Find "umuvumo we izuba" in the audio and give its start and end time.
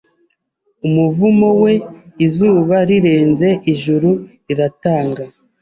0.87-2.75